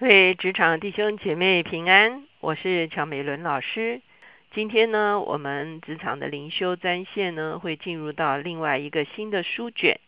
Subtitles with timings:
[0.00, 4.00] 各位职场弟兄姐妹平安，我是乔美伦老师。
[4.50, 10.00] 今天呢，我们职场的灵修专线呢，会进入到另外一个新的书卷。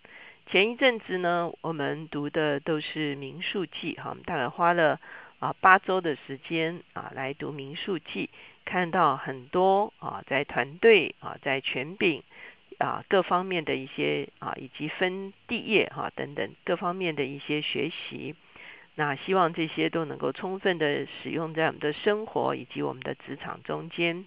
[0.47, 4.99] 前一阵子呢，我们读的都是民数记，哈，我们大概花了
[5.41, 8.31] 啊八周的时间啊来读民数记，
[8.65, 12.23] 看到很多啊在团队啊在权柄
[12.79, 18.35] 啊各方面的一些啊以及分地业哈等等各方面的一些学习。
[18.95, 24.27] 那希望这些都能够充分的使用在我们的生活以及我们的职场中间。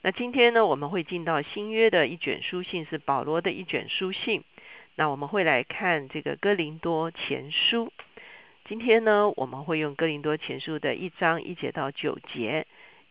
[0.00, 4.44] 那今天呢，我们会进到新约的一卷书信，是保罗的一卷书信。
[4.94, 7.92] 那我们会来看这个哥林多前书。
[8.64, 12.66] 今天呢，我们会用哥林多前书的一章一节到九节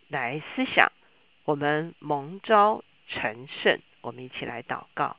[0.08, 0.92] 来思想
[1.46, 3.80] 我们蒙召成圣。
[4.02, 5.18] 我们一起来祷告。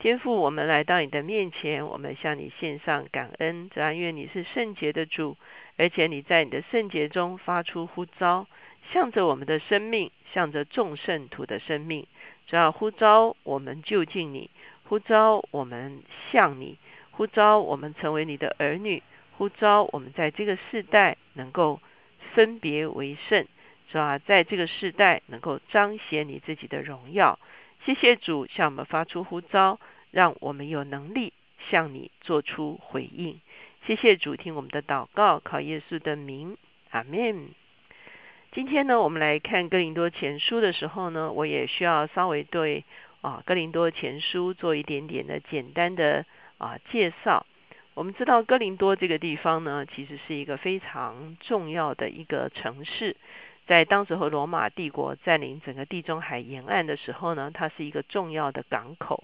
[0.00, 3.68] 天父，我们来到你的面前，我们向你献上感恩。
[3.68, 5.36] 只但愿你是圣洁的主，
[5.76, 8.46] 而且你在你的圣洁中发出呼召，
[8.94, 12.06] 向着我们的生命，向着众圣徒的生命，
[12.46, 14.48] 只要呼召我们就近你，
[14.84, 16.78] 呼召我们向你，
[17.10, 19.02] 呼召我们成为你的儿女，
[19.36, 21.78] 呼召我们在这个世代能够
[22.32, 23.46] 分别为圣，
[23.92, 24.18] 是吧？
[24.18, 27.38] 在这个世代能够彰显你自己的荣耀。
[27.84, 31.32] 谢谢主向我们发出呼召，让我们有能力
[31.70, 33.40] 向你做出回应。
[33.86, 36.58] 谢谢主听我们的祷告，靠耶稣的名，
[36.90, 37.48] 阿门。
[38.52, 42.84] 今天呢，我们来看哥林多前书的时候呢，我也需要稍微对
[43.22, 46.26] 啊哥林多前书做一点点的简单的
[46.58, 47.46] 啊介绍。
[47.94, 53.16] 我们知道哥林多这个地方呢，其实是一个非常重要的一个城市。
[53.70, 59.22] 在当时和罗马帝国占领整个地中海沿岸的时候呢，它是一个重要的港口。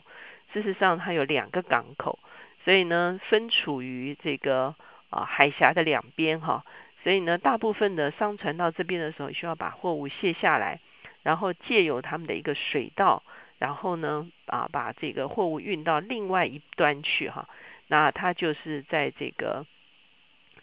[0.53, 2.21] 事实上，它有两个港口，
[2.65, 4.77] 所以呢，分处于这个
[5.11, 6.65] 啊海峡的两边哈。
[7.03, 10.79] 所以呢，大部分的商船到这边的时候，需要把货物卸下来，
[11.25, 13.25] 然后借由他们的一个水道，
[13.59, 17.49] 然后呢啊把这个货物运到另外一端去哈。
[17.89, 19.67] 那它就是在这个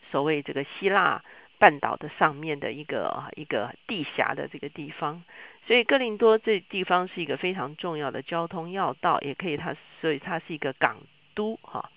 [0.10, 1.22] 所谓这个希腊。
[1.64, 5.24] 半岛的上面的一个一个地峡的这个地方，
[5.66, 10.98] 所以哥林多这地方是一个非常重要的交通要道，也可以它所以它是一个港
[11.34, 11.90] 都哈，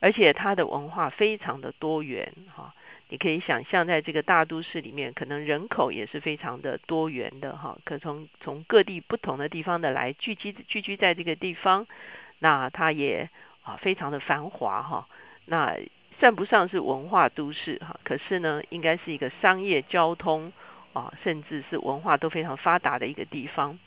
[0.00, 2.74] 而且它的文化非常的多元哈，
[3.08, 11.86] 你可以想象在这个大都市里面，可能人口也是非常的多元的哈，可从从各地不同的地方的来聚集聚居在这个地方，
[12.40, 13.30] 那它也
[13.62, 15.06] 啊非常的繁华哈，
[15.44, 15.78] 那。
[16.18, 20.52] 算不上是文化都市哈，可是呢，应该是一个商业交通
[20.92, 23.78] 啊，甚至是文化都非常发达的一个地方。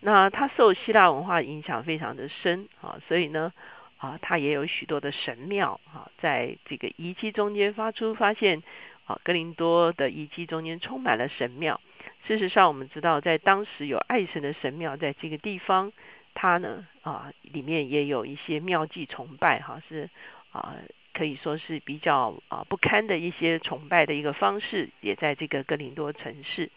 [0.00, 3.52] 那它受希腊文化影响非常的深啊，所以呢
[3.98, 8.62] 啊，它也有许多的神庙啊，在这个遗迹中间发出发现
[9.04, 11.80] 啊，格林多的遗迹中间充满了神庙。
[12.26, 15.92] 事实上，我们知道在当时有爱神的神庙在这个地方，
[16.34, 20.08] 它呢啊里面也有一些庙祭崇拜哈，是
[20.52, 20.74] 啊。
[21.16, 26.70] 可以说是比较啊不堪的一些崇拜的一个方式，也在这个哥林多城市。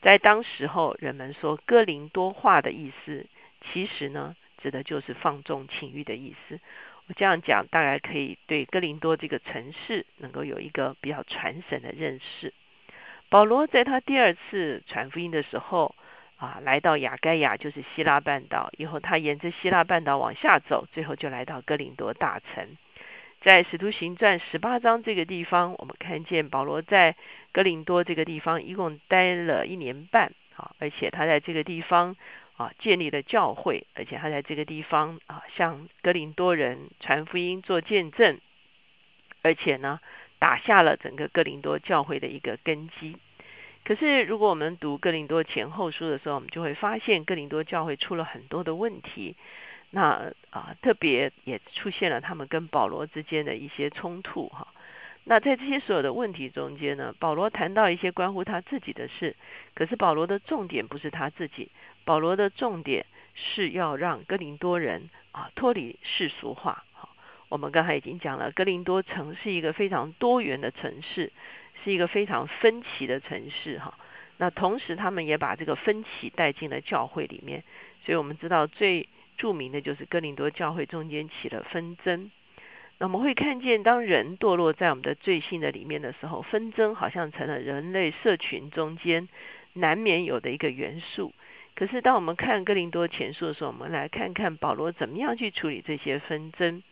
[0.00, 3.26] 在当时候，人们说哥林多话的意思，
[3.72, 6.60] 其实呢，指的就是放纵情欲的意思。
[7.08, 12.54] 我这样讲，大概可以对哥林多这个城市能够有一个比较传神的认识。
[13.28, 15.94] 保罗在他第二次传福音的时候
[16.36, 22.76] 啊，来到雅盖亚，就是希腊半岛，以后他沿着希腊半岛往下走，最后就来到哥林多大城。
[23.44, 27.14] 在使徒行传十八章这个地方，我们看见保罗在
[27.52, 32.16] 哥林多这个地方一共待了一年半啊，而且他在这个地方
[32.56, 38.40] 啊建立了教会，而且他在这个地方啊向哥林多人传福音做见证，
[39.42, 40.00] 而且呢
[40.38, 43.18] 打下了整个哥林多教会的一个根基。
[43.84, 49.36] 可是如果我们读哥林多前后书的时候，我们就会发现哥林多教会出了很多的问题。
[49.96, 54.66] 那啊，特别也出现了他们跟保罗之间的一些冲突哈。
[55.22, 59.36] 那在这些所有的问题中间呢，保罗谈到一些关乎他自己的事，
[59.72, 61.70] 可是保罗的重点不是他自己，
[62.04, 66.82] 保罗的重点是要让哥林多人啊脱离世俗化。
[66.92, 67.08] 哈，
[67.48, 71.30] 我们刚才已经讲了，哥林多城是一个非常多元的城市，
[71.84, 73.96] 是一个非常分歧的城市哈。
[74.38, 77.62] 那同时他们也把这个分歧带进了教会里面，
[78.04, 79.08] 所以我们知道最。
[79.36, 82.30] 著名的就是哥林多教会中间起了纷争，
[82.98, 89.28] 那我们会看见，当人堕落在我们的罪性的里面的时候，纷争好像成了人类社群中间
[89.72, 91.32] 难免有的一个元素。
[91.74, 96.82] 可是当我们看哥林多前书的时候，我们来看看保罗怎么样去处理这些纷争。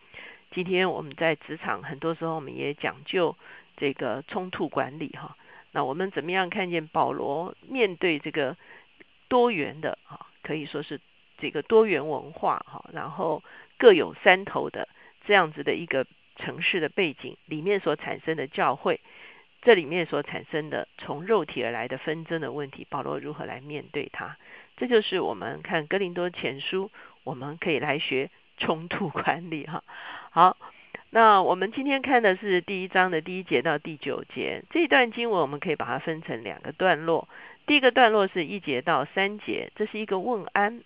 [0.50, 3.36] 今天我们在职场，很多时候我们也讲究
[3.76, 5.36] 这个冲突管理哈。
[5.70, 8.56] 那我们怎么样看见保罗面对这个
[9.28, 11.00] 多元的啊，可以说是
[11.42, 13.42] 这个多元文化哈，然后
[13.76, 14.88] 各有山头的
[15.26, 16.06] 这样子的一个
[16.36, 19.00] 城市的背景里面所产生的教会，
[19.60, 24.36] 这里面所产生的从肉体而来的纷争的问题，保罗如何来面对它？
[24.76, 26.92] 这就是我们看哥林多前书，
[27.24, 29.82] 我们可以来学冲突管理哈。
[30.30, 30.56] 好。
[31.14, 37.28] 那我们今天看的是第一章的第一节到第九节这一段经文，我们可以把它分成两个段落。
[37.66, 40.82] 第一个段落是一节到三节，这是一个问安。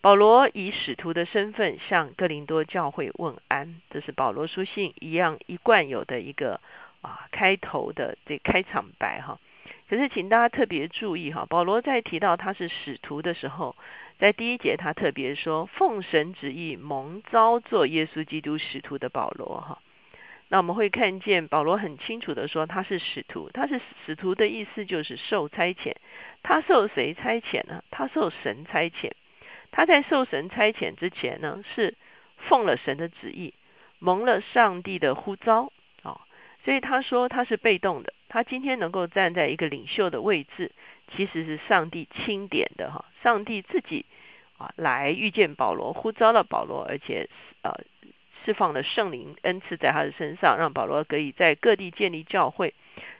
[0.00, 6.60] 保罗以使徒的身份向哥林多教会问安，这是保罗书信一样一贯有的一个
[7.02, 9.38] 啊开头的这开场白哈。
[9.88, 13.76] 可是请大家特别注意哈，保罗在提到他是使徒的时候。
[14.18, 19.78] 在第一节，他特别说：“奉神旨意蒙召做耶稣基督使徒的保罗。”哈，
[20.48, 23.48] 那我们会看见保罗很清楚的说他是使徒。
[23.54, 25.94] 他是使徒的意思就是受差遣。
[26.42, 27.84] 他受谁差遣呢？
[27.92, 29.12] 他受神差遣。
[29.78, 31.94] 他在受神差遣之前呢，是
[32.36, 33.54] 奉了神的旨意，
[34.00, 35.72] 蒙了上帝的呼召。
[36.02, 36.20] 哦，
[36.64, 38.12] 所以他说他是被动的。
[38.28, 40.72] 他今天能够站在一个领袖的位置。
[41.14, 44.04] 其实是上帝钦点的哈，上帝自己
[44.58, 47.28] 啊来遇见保罗，呼召了保罗，而且
[47.62, 47.72] 呃
[48.44, 52.74] 释放了圣灵恩赐在他的身上，让保罗可以在各地建立教会。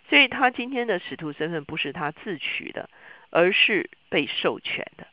[0.08, 2.90] 所以他今天的使徒身份不是他自取的，
[3.31, 5.06] 而是被授权的。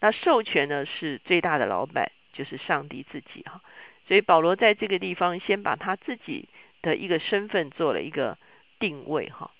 [0.00, 3.60] 那授权呢是最大的老板，就是上帝自己哈。
[4.06, 6.48] 所以保罗在这个地方先把他自己
[6.82, 8.38] 的一个身份做了一个
[8.78, 9.50] 定位哈。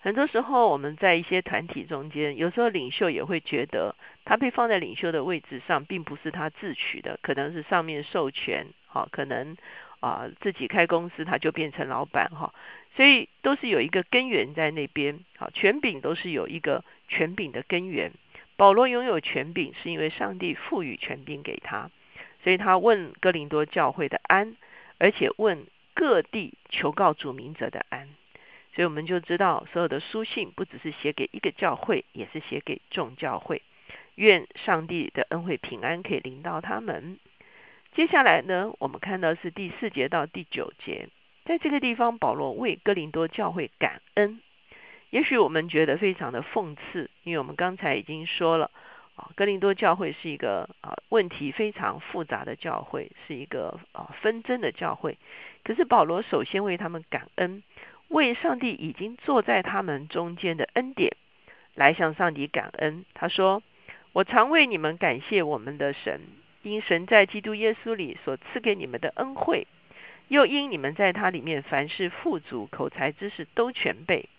[0.00, 9.56] 很多时候，我们在一些团体中间，有时候领袖也会觉得，他被放在领袖的位置上，并不是他自取的，可能是上面授权，哈，可能
[9.98, 12.54] 啊自己开公司他就变成老板，哈，
[12.94, 18.12] 所以都是有一个根源在那边，好，权柄都是有一个权柄的根源。
[18.58, 21.92] 保罗拥有权柄，是因为上帝赋予权柄给他，
[22.42, 24.56] 所以他问哥林多教会的安，
[24.98, 25.64] 而且问
[25.94, 28.08] 各地求告主名者的安。
[28.74, 33.62] 所以我们就知道，所有的书信不只是写给一个教会，也是写给众教会。
[34.16, 37.20] 愿上帝的恩惠平安可以临到他们。
[37.94, 41.08] 接下来呢，我们看到是第四节到第九节，
[41.44, 44.40] 在这个地方，保罗为哥林多教会感恩。
[45.10, 48.70] 也许我们觉得非常的讽刺，因为我们刚才已经说了，
[49.16, 55.18] 啊，哥林多教会是一个啊问题非常复杂的教会，是一个啊纷争的教会。
[55.64, 57.62] 可是保罗首先为他们感恩。
[58.08, 61.14] 为上帝已经坐在他们中间的恩典，
[61.74, 63.04] 来向上帝感恩。
[63.12, 63.62] 他说
[64.14, 66.22] ：“我常为你们感谢我们的神，
[66.62, 69.66] 因神在基督耶稣里所赐给你们的恩惠，
[70.28, 74.30] 又因你们在他里面凡事富足，口才知识都全备。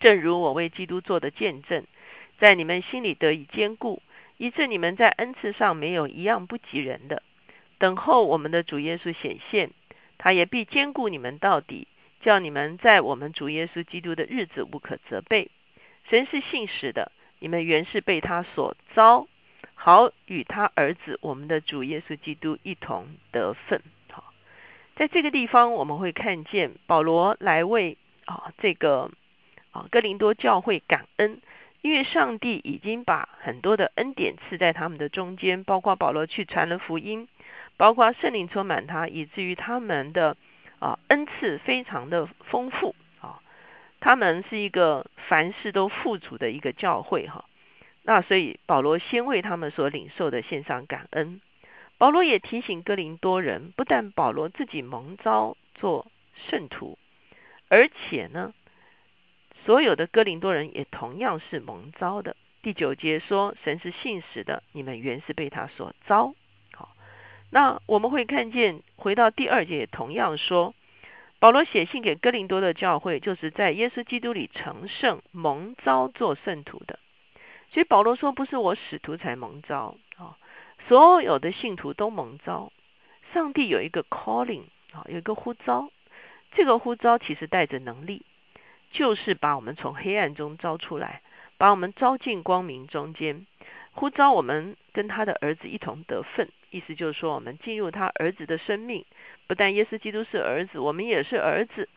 [0.00, 1.84] 正如我为基督做的见证，
[2.38, 4.02] 在你们心里得以坚固，
[4.36, 7.22] 以致你们在恩赐上没有一样不及人的。
[7.78, 9.70] 等候我们的主耶稣显现，
[10.18, 11.86] 他也必坚固你们到底。”
[12.24, 15.50] 叫你们在我们主耶稣基督的日子无可责备。
[16.08, 19.28] 神是信实的，你们原是被他所招，
[19.74, 23.82] 好与他儿子我们的主耶稣基督一同得份。
[24.10, 24.32] 好，
[24.96, 29.10] 在这个地方我们会看见保罗来为啊这个
[29.74, 31.42] 啊哥林多教会感恩，
[31.82, 37.28] 因为上帝已经把很多的恩典赐在他们的中间，包括保罗去传了福音，
[37.76, 40.36] 包括圣灵充满他，以至于他们的。
[40.80, 43.40] 啊，恩赐非常的丰富啊，
[44.00, 47.46] 他们是一个凡事都富足的一个教会哈。
[48.02, 51.40] 那所以保罗先为他们所领受的献上感恩。
[51.96, 56.06] 保罗也提醒哥林多人，不但保罗自己蒙召做
[56.50, 56.98] 圣徒，
[57.68, 58.52] 而且呢，
[59.64, 62.36] 所有的哥林多人也同样是蒙召的。
[62.62, 66.34] 第九节说，神是信实的，你们原是被他所召。
[67.50, 70.74] 那我们会看见，回到第二节，同样说，
[71.38, 76.98] 保罗写信给哥林多的教会，就是在耶稣基督里成圣、蒙召做圣徒的。
[77.70, 80.36] 所以保罗说，不是我使徒才蒙召啊，
[80.88, 82.72] 所有的信徒都蒙召。
[83.32, 85.90] 上帝有一个 calling 啊，有一个呼召，
[86.56, 88.22] 这个呼召其实带着能力，
[88.94, 91.20] 就是把我们从黑暗中招出来，
[91.58, 93.44] 把我们招进光明中间，
[93.92, 96.48] 呼召我们跟他的儿子一同得份。
[96.70, 99.04] 意思就是说，我们进入他儿子的生命，
[99.48, 101.88] 不但耶稣基督是儿子，我们也是儿子。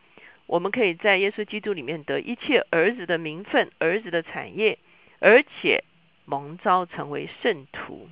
[0.46, 4.78] 我们可以在耶稣基督里面得一切儿子的名分、儿子的产业，
[5.20, 5.84] 而且
[6.24, 8.08] 蒙召成为圣徒。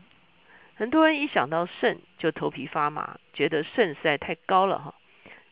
[0.76, 4.94] 很多人一想到圣就头皮发麻，觉得圣实在太高了哈。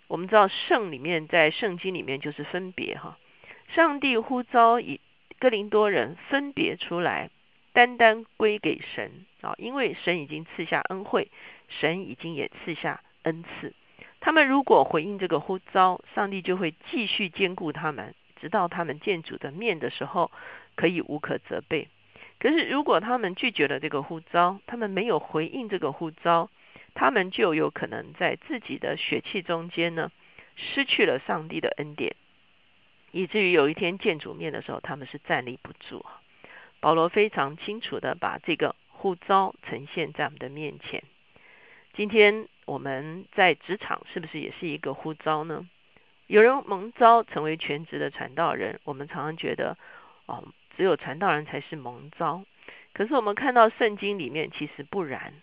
[0.06, 3.16] 我们知道圣里面在圣经里面就是分别哈，
[3.68, 5.00] 上帝呼召以
[5.38, 7.30] 哥林多人分别出来，
[7.72, 11.30] 单单归给神啊，因为神已经赐下恩惠，
[11.68, 13.72] 神已经也赐下恩赐。
[14.20, 20.30] 他们如果回应这个呼召，上帝就会继续兼顾他们，直到他们见主的面的时候，
[20.76, 21.88] 可以无可责备。
[22.38, 26.48] 可是如果他们拒绝了这个呼召，他们没有回应这个呼召，
[26.94, 30.10] 他们就有可能在自己的血气中间呢，
[30.56, 32.16] 失去了上帝的恩典，
[33.14, 36.04] 以至于有一天见主面的时候，他们是站立不住。
[36.80, 41.04] 保罗非常清楚的把这个呼召呈现在我们的面前。
[41.94, 45.64] 今天我们在职场是不是也是一个呼召呢？
[46.26, 49.78] 有人蒙召成为全职的传道人，我们常常觉得，
[50.26, 50.42] 哦，
[50.76, 52.42] 只有传道人才是蒙召。
[52.94, 55.34] 可是我们看到圣经里面其实不然。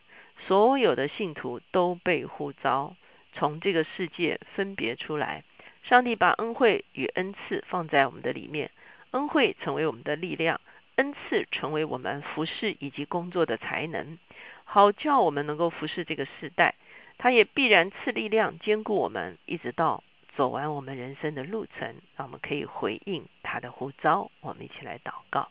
[0.46, 2.98] 所有的信徒都被呼召
[3.32, 5.46] 从这个世界分别出来。
[5.84, 8.72] 上帝把恩惠与恩赐放在我们的里面，
[9.12, 10.62] 恩惠成为我们的力量，
[10.96, 14.18] 恩赐成为我们服侍以及工作的才能，
[14.64, 16.76] 好叫我们能够服侍这个时代。
[17.18, 20.04] 他也必然赐力量兼顾我们，一直到
[20.36, 24.32] 走完我们人生的路程，让我们可以回应他的呼召。
[24.40, 25.50] 我们一起来祷告，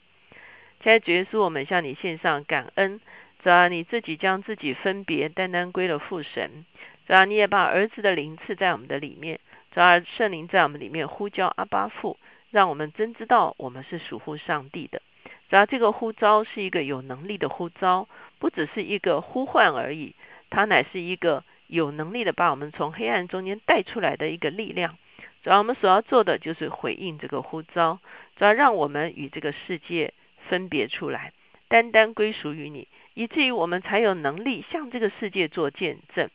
[0.83, 3.01] 亲爱的主耶稣，我们向你献上感恩。
[3.43, 6.65] 主啊，你自己将自己分别，单单归了父神。
[7.07, 9.39] 主啊，你也把儿子的灵赐在我们的里面。
[9.73, 12.19] 主啊，圣灵在我们里面呼叫阿巴父，
[12.51, 15.01] 让我们真知道我们是属乎上帝的。
[15.49, 18.09] 主啊，这个呼召是一个有能力的呼召，
[18.41, 20.15] 不只是一个呼唤而已，
[20.51, 24.99] 它乃是一个有能力的把我们从黑暗中间带出来的一个力量。
[25.45, 28.01] 主要，我们所要做的就是回应这个呼召，
[28.37, 30.13] 主要让我们与这个世界
[30.49, 31.33] 分别出来，
[31.69, 32.89] 单单归属于你。
[33.15, 36.29] 以至于我们才有能力向这个世界做见证。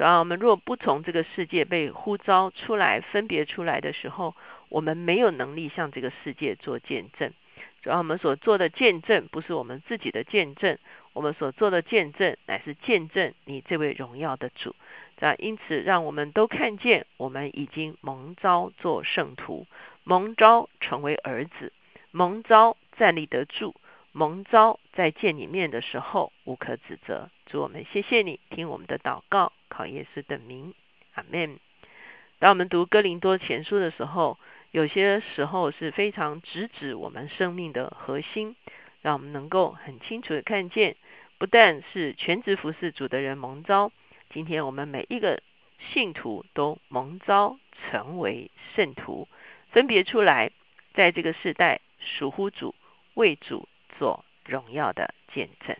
[0.00, 4.34] 主要我们若不从这个世界被呼召出来、分别出来的时候，
[4.70, 7.30] 我们没有能力向这个世界做见证。
[7.82, 10.78] 主要我们所做的见证不是我们自己的见证，
[11.12, 14.74] 我们所做的见证乃是见证你这位荣耀的主。
[15.18, 19.66] 这因此，让我们都看见我们已经蒙召做圣徒，
[20.04, 21.74] 蒙召成为儿子，
[22.10, 23.74] 蒙召站立得住。
[24.12, 30.74] 蒙召在见你面的时候无可指责，主我们谢谢你听我们的祷告，考耶稣的名，
[31.14, 31.58] 阿门。
[32.40, 34.36] 当我们读哥林多前书的时候，
[34.72, 38.56] 有些时候是非常直指我们生命的核心，
[39.00, 40.96] 让我们能够很清楚的看见，
[41.38, 43.92] 不但是全职服侍主的人蒙召，
[44.30, 45.40] 今天我们每一个
[45.92, 49.28] 信徒都蒙召成为圣徒，
[49.70, 50.50] 分别出来，
[50.94, 52.74] 在这个时代属乎主，
[53.14, 53.68] 为主。
[54.00, 55.76] 做荣耀的见证。